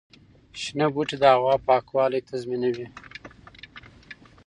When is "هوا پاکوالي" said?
1.35-2.19